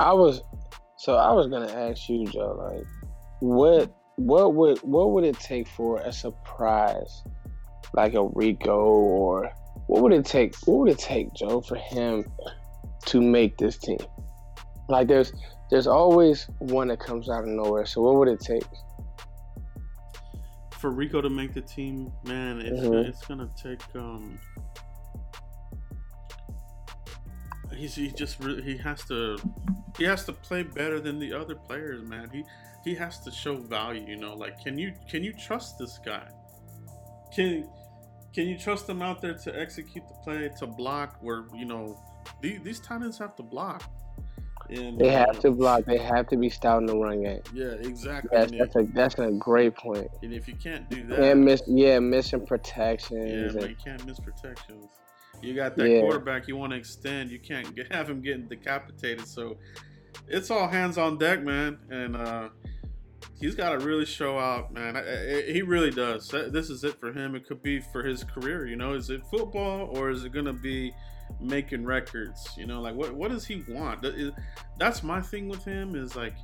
[0.00, 0.42] I was
[0.98, 2.86] so I was gonna ask you, Joe, like,
[3.40, 7.22] what what would what would it take for a surprise
[7.94, 9.50] like a Rico or
[9.86, 10.54] what would it take?
[10.66, 12.24] What would it take, Joe, for him
[13.06, 13.98] to make this team?
[14.88, 15.32] Like there's
[15.70, 17.86] there's always one that comes out of nowhere.
[17.86, 18.64] So what would it take?
[20.86, 23.10] For Rico to make the team, man, it's mm-hmm.
[23.10, 24.38] it's gonna take um
[27.74, 29.36] he's he just he has to
[29.98, 32.30] he has to play better than the other players, man.
[32.32, 32.44] He
[32.84, 36.28] he has to show value, you know, like can you can you trust this guy?
[37.34, 37.68] Can
[38.32, 41.98] can you trust him out there to execute the play, to block where, you know,
[42.40, 43.82] these, these tight ends have to block.
[44.70, 45.84] And, they have uh, to block.
[45.84, 47.40] They have to be stout in the run game.
[47.52, 48.30] Yeah, exactly.
[48.32, 50.08] That's, that's a that's a great point.
[50.22, 53.54] And if you can't do that, and miss yeah, missing protections.
[53.54, 54.86] Yeah, and, you can't miss protections.
[55.42, 56.00] You got that yeah.
[56.00, 57.30] quarterback you want to extend.
[57.30, 59.26] You can't get, have him getting decapitated.
[59.26, 59.58] So
[60.28, 61.78] it's all hands on deck, man.
[61.90, 62.48] And uh,
[63.40, 64.96] he's got to really show out, man.
[65.46, 66.28] He really does.
[66.28, 67.34] This is it for him.
[67.34, 68.66] It could be for his career.
[68.66, 70.92] You know, is it football or is it gonna be
[71.40, 72.48] making records.
[72.56, 74.04] You know, like what what does he want?
[74.78, 76.34] That's my thing with him is like,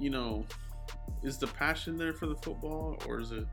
[0.00, 0.46] you know,
[1.22, 3.46] is the passion there for the football or is it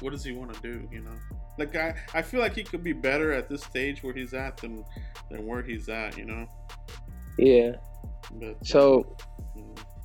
[0.00, 0.88] what does he want to do?
[0.90, 1.16] You know,
[1.58, 4.56] like I I feel like he could be better at this stage where he's at
[4.56, 4.84] than
[5.30, 6.16] than where he's at.
[6.16, 6.46] You know.
[7.38, 7.72] Yeah.
[8.32, 9.16] But, so,
[9.53, 9.53] um,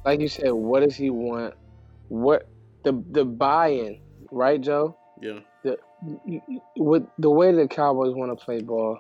[0.06, 1.56] like you said, what does he want?
[2.08, 2.48] What
[2.84, 4.00] the the buy-in,
[4.32, 4.98] right, Joe?
[5.22, 5.40] Yeah.
[5.64, 5.78] The
[6.78, 8.98] with the way the Cowboys want to play ball,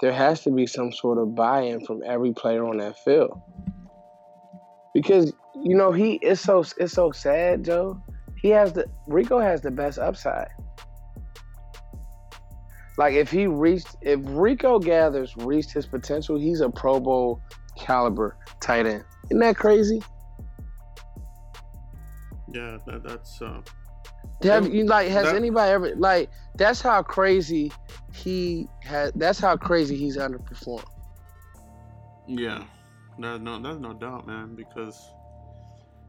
[0.00, 3.40] there has to be some sort of buy-in from every player on that field.
[4.92, 8.00] Because you know he is so it's so sad, Joe.
[8.36, 10.48] He has the Rico has the best upside.
[12.98, 17.40] Like if he reached if Rico Gathers reached his potential, he's a Pro Bowl
[17.78, 19.04] caliber tight end.
[19.30, 20.02] Isn't that crazy?
[22.56, 23.42] Yeah, that, that's.
[23.42, 23.60] Uh,
[24.42, 25.08] have you like?
[25.08, 26.30] Has that, anybody ever like?
[26.54, 27.70] That's how crazy
[28.14, 29.12] he had.
[29.14, 30.86] That's how crazy he's underperformed.
[32.26, 32.64] Yeah,
[33.18, 34.54] no, no, there's no doubt, man.
[34.54, 35.10] Because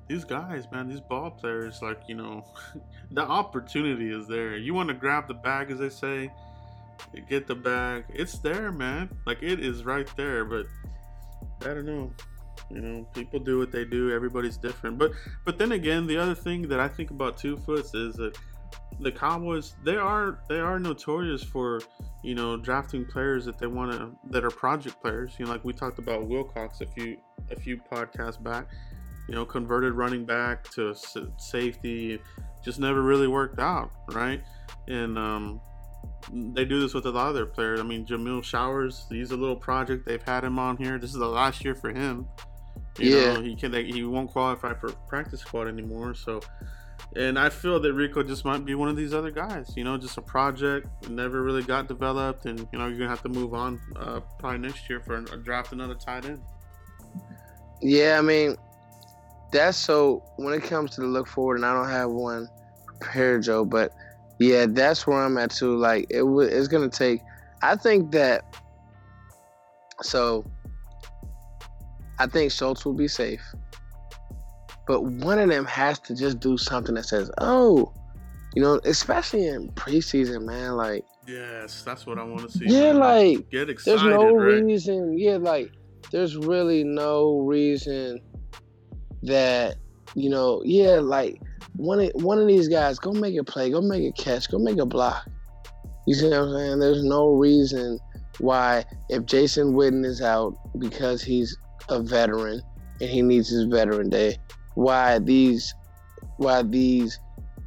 [0.08, 2.46] these guys, man, these ball players, like you know,
[3.12, 4.56] the opportunity is there.
[4.56, 6.32] You want to grab the bag, as they say,
[7.30, 8.06] get the bag.
[8.10, 9.10] It's there, man.
[9.26, 10.46] Like it is right there.
[10.46, 10.66] But
[11.62, 12.14] I don't know.
[12.70, 14.12] You know, people do what they do.
[14.12, 14.98] Everybody's different.
[14.98, 15.12] But
[15.46, 18.38] but then again, the other thing that I think about two foots is that
[19.00, 21.82] the Cowboys they are they are notorious for
[22.24, 25.34] you know drafting players that they want to that are project players.
[25.38, 27.18] You know, like we talked about Wilcox a few
[27.52, 28.68] a few podcasts back.
[29.30, 30.96] You know, converted running back to
[31.38, 32.20] safety,
[32.64, 34.42] just never really worked out, right?
[34.88, 35.60] And um,
[36.32, 37.82] they do this with a lot of their players.
[37.82, 40.06] I mean, Jameill Showers, he's a little project.
[40.06, 40.98] They've had him on here.
[40.98, 42.28] This is the last year for him.
[42.98, 46.14] You yeah, know, he can like, he won't qualify for practice squad anymore.
[46.16, 46.42] So,
[47.16, 49.74] and I feel that Rico just might be one of these other guys.
[49.76, 53.24] You know, just a project, never really got developed, and you know you're gonna have
[53.24, 56.44] to move on uh, probably next year for a, a draft another tight end.
[57.82, 58.56] Yeah, I mean,
[59.52, 60.24] that's so.
[60.38, 62.50] When it comes to the look forward, and I don't have one
[62.86, 63.94] prepared, Joe, but
[64.40, 65.78] yeah, that's where I'm at too.
[65.78, 67.22] Like it, w- it's gonna take.
[67.62, 68.44] I think that.
[70.02, 70.46] So
[72.20, 73.42] I think Schultz will be safe.
[74.88, 77.94] But one of them has to just do something that says, oh,
[78.56, 80.78] you know, especially in preseason, man.
[80.78, 82.66] Like, yes, that's what I want to see.
[82.68, 83.00] Yeah, man.
[83.00, 84.00] like, get excited.
[84.00, 84.64] There's no right?
[84.64, 85.18] reason.
[85.18, 85.72] Yeah, like,
[86.12, 88.22] there's really no reason
[89.24, 89.76] that
[90.16, 90.62] you know.
[90.64, 91.42] Yeah, like
[91.76, 94.58] one of one of these guys, go make a play, go make a catch, go
[94.58, 95.28] make a block.
[96.08, 96.80] You see what I'm saying?
[96.80, 98.00] There's no reason
[98.40, 101.58] why if Jason Witten is out because he's
[101.90, 102.62] a veteran
[103.00, 104.38] and he needs his veteran day.
[104.76, 105.74] Why these
[106.38, 107.20] why these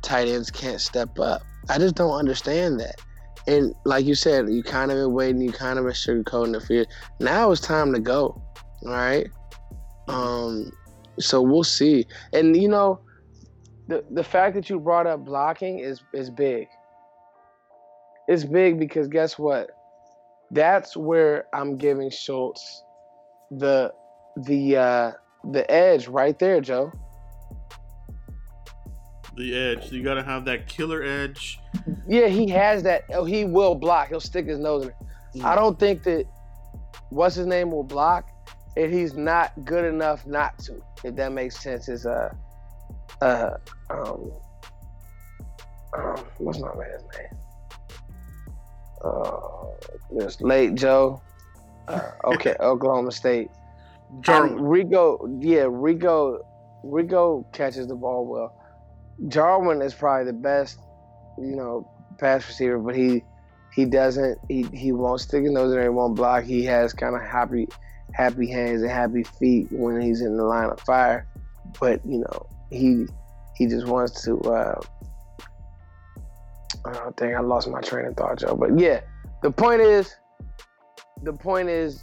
[0.02, 1.42] tight ends can't step up?
[1.68, 3.00] I just don't understand that.
[3.46, 6.60] And like you said, you kind of been waiting, you kind of been sugarcoating the
[6.60, 6.84] fear.
[7.20, 8.40] Now it's time to go.
[8.86, 9.28] All right.
[10.08, 10.70] Um,
[11.18, 12.06] so we'll see.
[12.32, 13.00] And you know,
[13.88, 16.68] the the fact that you brought up blocking is is big.
[18.28, 19.70] It's big because guess what?
[20.52, 22.82] That's where I'm giving Schultz
[23.50, 23.92] the
[24.36, 25.12] the uh,
[25.44, 26.92] the edge right there, Joe.
[29.36, 29.92] The edge.
[29.92, 31.58] You got to have that killer edge.
[32.06, 33.04] Yeah, he has that.
[33.10, 34.08] Oh, he will block.
[34.08, 34.94] He'll stick his nose in it.
[35.36, 35.44] Mm.
[35.44, 36.26] I don't think that
[37.10, 38.28] what's his name will block,
[38.76, 40.82] and he's not good enough not to.
[41.04, 42.34] If that makes sense, is uh
[43.22, 43.50] uh
[43.90, 44.32] um
[45.96, 47.40] um what's my man's name?
[49.02, 49.40] Uh,
[50.12, 51.22] this late Joe.
[51.88, 53.48] Uh, okay, Oklahoma State.
[54.20, 54.60] Jarwin.
[54.60, 56.40] Rico, yeah, Rico,
[56.82, 58.56] Rico catches the ball well.
[59.28, 60.80] Jarwin is probably the best,
[61.38, 63.22] you know, pass receiver, but he
[63.74, 66.44] he doesn't he, he won't stick his nose in there, he won't block.
[66.44, 67.68] He has kind of happy
[68.12, 71.26] happy hands and happy feet when he's in the line of fire.
[71.78, 73.06] But, you know, he
[73.56, 74.80] he just wants to uh
[76.86, 78.56] oh dang, I lost my train of thought, Joe.
[78.56, 79.00] But yeah,
[79.42, 80.14] the point is
[81.22, 82.02] the point is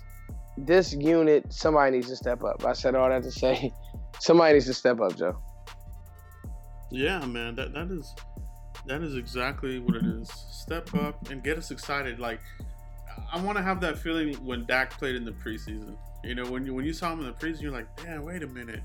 [0.57, 2.65] this unit, somebody needs to step up.
[2.65, 3.71] I said all that to say,
[4.19, 5.37] somebody needs to step up, Joe.
[6.89, 8.15] Yeah, man, that that is
[8.85, 10.29] that is exactly what it is.
[10.49, 12.19] Step up and get us excited.
[12.19, 12.39] Like
[13.31, 15.97] I want to have that feeling when Dak played in the preseason.
[16.23, 18.43] You know, when you when you saw him in the preseason, you're like, damn, wait
[18.43, 18.81] a minute,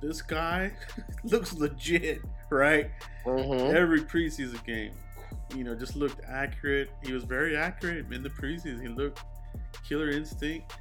[0.00, 0.72] this guy
[1.24, 2.90] looks legit, right?
[3.26, 3.76] Mm-hmm.
[3.76, 4.92] Every preseason game,
[5.54, 6.90] you know, just looked accurate.
[7.04, 8.80] He was very accurate in the preseason.
[8.80, 9.22] He looked
[9.86, 10.74] killer instinct.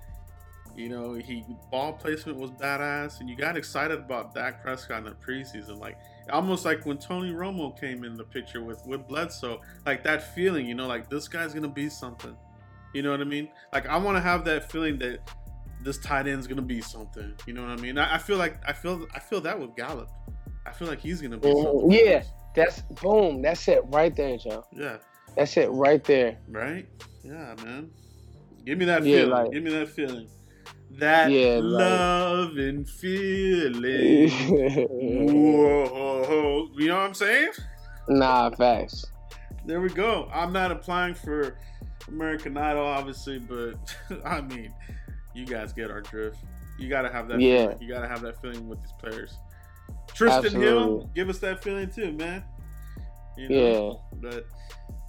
[0.77, 5.05] You know, he ball placement was badass, and you got excited about Dak Prescott in
[5.05, 5.97] the preseason, like
[6.29, 10.67] almost like when Tony Romo came in the picture with with Bledsoe, like that feeling,
[10.67, 12.37] you know, like this guy's gonna be something.
[12.93, 13.49] You know what I mean?
[13.73, 15.31] Like I want to have that feeling that
[15.81, 17.33] this tight end's gonna be something.
[17.47, 17.97] You know what I mean?
[17.97, 20.09] I, I feel like I feel I feel that with Gallup.
[20.67, 21.91] I feel like he's gonna be something.
[21.91, 22.21] Yeah,
[22.53, 23.41] that's boom.
[23.41, 24.63] That's it right there, Joe.
[24.71, 24.97] Yeah,
[25.35, 26.37] that's it right there.
[26.47, 26.87] Right?
[27.23, 27.89] Yeah, man.
[28.63, 29.31] Give me that yeah, feeling.
[29.31, 30.27] Like, Give me that feeling
[30.97, 32.59] that yeah, love like...
[32.59, 34.29] and feeling.
[35.29, 37.51] Whoa, you know what I'm saying?
[38.09, 39.05] Nah, facts.
[39.65, 40.29] There we go.
[40.33, 41.57] I'm not applying for
[42.07, 43.75] American Idol, obviously, but
[44.25, 44.73] I mean,
[45.35, 46.37] you guys get our drift.
[46.79, 47.39] You gotta have that.
[47.39, 47.67] Yeah.
[47.67, 47.81] Feeling.
[47.81, 49.37] You gotta have that feeling with these players.
[50.07, 50.61] Trysten Absolutely.
[50.61, 52.43] Hill, give us that feeling too, man.
[53.37, 54.01] You know?
[54.21, 54.29] Yeah.
[54.29, 54.45] But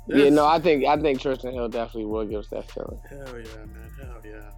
[0.08, 3.00] yeah, no, I think I think Trysten Hill definitely will give us that feeling.
[3.08, 3.90] Hell yeah, man.
[4.00, 4.50] Hell yeah.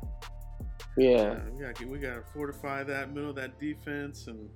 [0.97, 4.49] Yeah, uh, we got we got to fortify that middle, that defense, and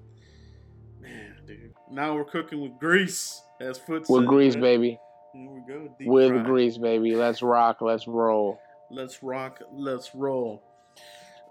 [1.01, 1.73] man, dude.
[1.91, 4.63] Now we're cooking with grease, as Foot with grease, man.
[4.63, 4.99] baby.
[5.33, 5.95] Here we go.
[6.01, 6.43] With fry.
[6.43, 7.15] grease, baby.
[7.15, 7.81] Let's rock.
[7.81, 8.59] Let's roll.
[8.91, 9.61] Let's rock.
[9.73, 10.63] Let's roll.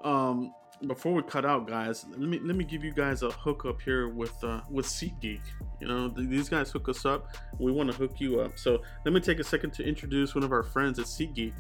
[0.03, 0.53] Um,
[0.87, 3.81] before we cut out, guys, let me let me give you guys a hook up
[3.81, 5.41] here with uh, with SeatGeek.
[5.79, 7.27] You know, th- these guys hook us up.
[7.59, 8.57] We want to hook you up.
[8.57, 11.53] So let me take a second to introduce one of our friends at SeatGeek.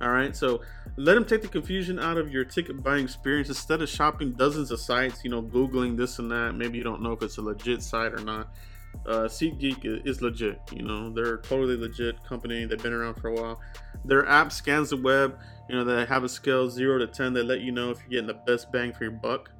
[0.00, 0.60] All right, so
[0.96, 3.48] let them take the confusion out of your ticket buying experience.
[3.48, 7.02] Instead of shopping dozens of sites, you know, googling this and that, maybe you don't
[7.02, 8.48] know if it's a legit site or not.
[9.06, 10.60] Uh, SeatGeek is legit.
[10.72, 12.64] You know, they're a totally legit company.
[12.64, 13.60] They've been around for a while.
[14.04, 15.38] Their app scans the web.
[15.68, 17.32] You know, they have a scale zero to ten.
[17.32, 19.50] They let you know if you're getting the best bang for your buck.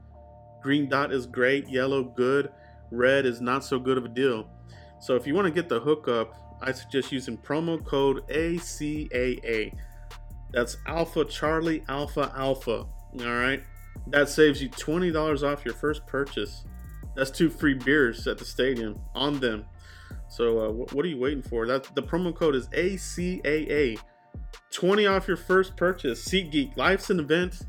[0.63, 1.69] Green dot is great.
[1.69, 2.51] Yellow good.
[2.91, 4.49] Red is not so good of a deal.
[5.01, 9.75] So if you want to get the hookup, I suggest using promo code ACAA.
[10.53, 12.87] That's Alpha Charlie Alpha Alpha.
[13.21, 13.63] All right.
[14.07, 16.65] That saves you $20 off your first purchase.
[17.15, 19.65] That's two free beers at the stadium on them.
[20.29, 21.67] So uh, what are you waiting for?
[21.67, 23.99] That the promo code is ACAA.
[24.73, 26.25] 20 off your first purchase.
[26.27, 26.77] SeatGeek.
[26.77, 27.61] Life's an event.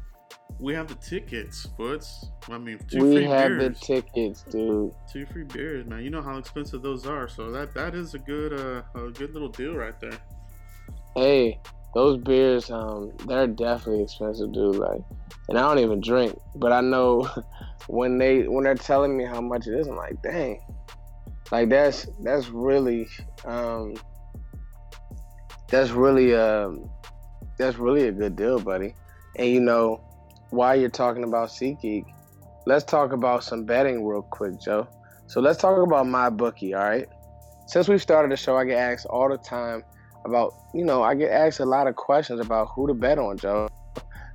[0.60, 2.26] We have the tickets, Foots.
[2.50, 3.80] I mean, two we free have beers.
[3.80, 4.94] the tickets, dude.
[5.12, 6.04] Two free beers, man.
[6.04, 9.32] You know how expensive those are, so that that is a good uh, a good
[9.34, 10.20] little deal right there.
[11.16, 11.62] Hey,
[11.94, 14.76] those beers, um, they're definitely expensive, dude.
[14.76, 15.02] Like,
[15.48, 17.28] and I don't even drink, but I know
[17.88, 20.62] when they when they're telling me how much it is, I'm like, dang,
[21.52, 23.10] like that's that's really
[23.46, 23.96] um,
[25.70, 26.90] that's really um,
[27.58, 28.94] that's really a good deal, buddy.
[29.36, 30.02] And you know,
[30.52, 32.06] while you're talking about SeatGeek,
[32.66, 34.88] let's talk about some betting real quick, Joe.
[35.28, 37.08] So let's talk about my bookie, all right?
[37.68, 39.84] Since we've started the show, I get asked all the time
[40.26, 43.38] about, you know, I get asked a lot of questions about who to bet on,
[43.38, 43.70] Joe.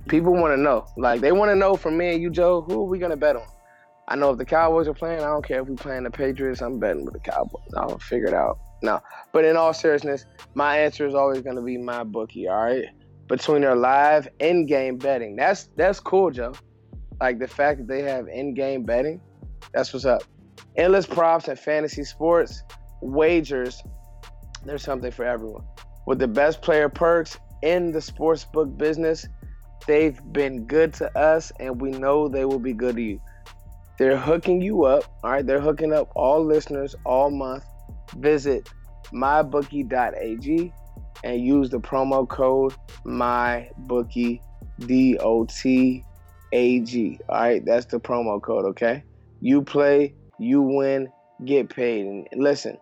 [0.07, 0.85] People want to know.
[0.97, 3.35] Like, they want to know from me and you, Joe, who are we to bet
[3.35, 3.47] on?
[4.07, 6.61] I know if the Cowboys are playing, I don't care if we playing the Patriots,
[6.61, 7.73] I'm betting with the Cowboys.
[7.75, 8.59] I'll figure it out.
[8.83, 9.01] No.
[9.31, 12.85] But in all seriousness, my answer is always to be my bookie, all right?
[13.27, 15.35] Between their live in-game betting.
[15.35, 16.53] That's that's cool, Joe.
[17.19, 19.19] Like the fact that they have in-game betting,
[19.73, 20.21] that's what's up.
[20.77, 22.61] Endless props and fantasy sports
[23.01, 23.81] wagers.
[24.65, 25.63] There's something for everyone.
[26.07, 29.27] With the best player perks in the sportsbook business,
[29.87, 33.21] they've been good to us, and we know they will be good to you.
[33.97, 35.03] They're hooking you up.
[35.23, 37.63] All right, they're hooking up all listeners all month.
[38.17, 38.69] Visit
[39.13, 40.73] mybookie.ag
[41.23, 42.73] and use the promo code
[43.05, 44.41] mybookie
[44.79, 46.03] D O T
[46.51, 47.19] A G.
[47.29, 48.65] All right, that's the promo code.
[48.65, 49.03] Okay,
[49.41, 51.07] you play, you win,
[51.45, 52.05] get paid.
[52.05, 52.77] And listen,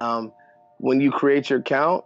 [0.00, 0.32] um,
[0.78, 2.04] when you create your account,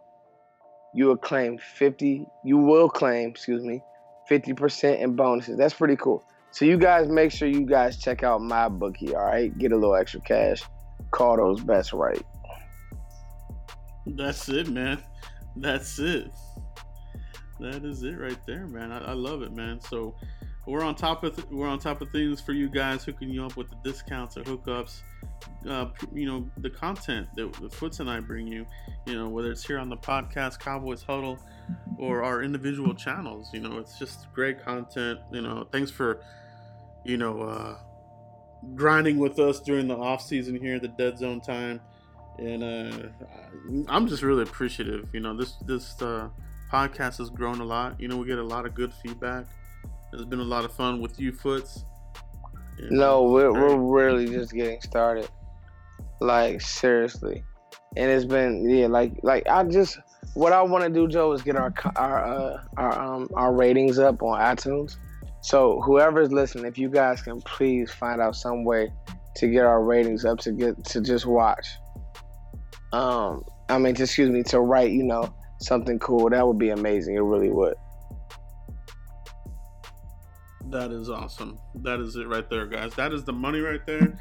[0.94, 2.26] you will claim fifty.
[2.44, 3.82] You will claim, excuse me,
[4.28, 5.56] fifty percent in bonuses.
[5.56, 6.24] That's pretty cool.
[6.52, 9.14] So you guys make sure you guys check out my bookie.
[9.14, 10.62] All right, get a little extra cash.
[11.12, 12.22] Call those bets right.
[14.06, 15.02] That's it, man.
[15.56, 16.30] That's it.
[17.60, 18.90] That is it right there, man.
[18.90, 19.80] I, I love it, man.
[19.80, 20.16] So
[20.70, 23.44] we're on top of th- we're on top of things for you guys, hooking you
[23.44, 25.02] up with the discounts or hookups.
[25.68, 28.66] Uh, you know the content that the Foots and I bring you.
[29.06, 31.38] You know whether it's here on the podcast Cowboys Huddle
[31.98, 33.50] or our individual channels.
[33.52, 35.20] You know it's just great content.
[35.32, 36.22] You know thanks for
[37.04, 37.78] you know uh,
[38.74, 41.80] grinding with us during the off season here, the dead zone time
[42.40, 43.08] and uh,
[43.88, 45.08] I'm just really appreciative.
[45.12, 46.28] You know, this this uh,
[46.72, 48.00] podcast has grown a lot.
[48.00, 49.46] You know, we get a lot of good feedback.
[50.12, 51.84] It's been a lot of fun with you, Foots.
[52.78, 55.28] And no, we're we're really just getting started.
[56.20, 57.42] Like seriously,
[57.96, 59.98] and it's been yeah, like like I just
[60.34, 63.98] what I want to do, Joe, is get our our uh, our um our ratings
[63.98, 64.96] up on iTunes.
[65.42, 68.92] So whoever's listening, if you guys can please find out some way
[69.36, 71.66] to get our ratings up to get to just watch
[72.92, 77.14] um, I mean, excuse me, to write, you know, something cool, that would be amazing.
[77.14, 77.74] It really would.
[80.70, 81.58] That is awesome.
[81.76, 82.94] That is it right there, guys.
[82.94, 84.16] That is the money right there.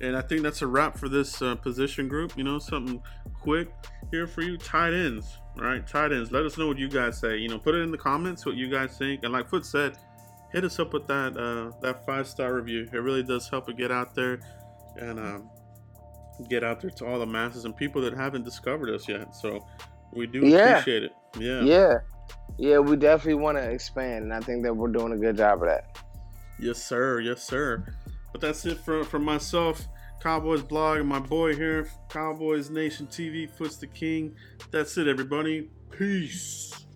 [0.00, 2.36] And I think that's a wrap for this uh, position group.
[2.36, 3.02] You know, something
[3.40, 3.72] quick
[4.10, 4.58] here for you.
[4.58, 5.86] Tight ends, right?
[5.86, 6.30] Tight ends.
[6.30, 7.38] Let us know what you guys say.
[7.38, 9.24] You know, put it in the comments what you guys think.
[9.24, 9.96] And like Foot said,
[10.52, 12.88] hit us up with that uh, that five star review.
[12.92, 14.40] It really does help it get out there.
[14.96, 15.50] And um,
[16.48, 19.34] get out there to all the masses and people that haven't discovered us yet.
[19.34, 19.66] So
[20.12, 20.78] we do yeah.
[20.78, 21.12] appreciate it.
[21.38, 21.62] Yeah.
[21.62, 21.94] Yeah.
[22.58, 25.62] Yeah, we definitely want to expand, and I think that we're doing a good job
[25.62, 25.98] of that.
[26.58, 27.20] Yes, sir.
[27.20, 27.84] Yes, sir.
[28.32, 29.86] But that's it for, for myself,
[30.20, 34.34] Cowboys blog, and my boy here, Cowboys Nation TV, Foots the King.
[34.70, 35.70] That's it, everybody.
[35.90, 36.86] Peace.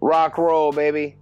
[0.00, 1.16] Rock roll, baby.